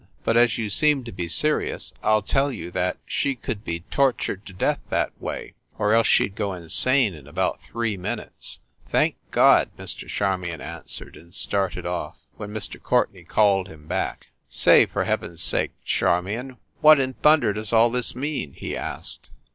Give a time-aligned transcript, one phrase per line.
[0.23, 3.81] But as you seem to be serious, I ll tell you that she could be
[3.91, 8.61] tortured to death that way, or else she d go insane in about three minutes."
[8.89, 10.07] "Thank God!" Mr.
[10.07, 12.81] Charmion answered, and started off, when Mr.
[12.81, 14.29] Courtenay called him back.
[14.49, 18.75] "Say, for heaven s sake, Charmion, what in thun der does all this mean?" he
[18.75, 19.29] asked.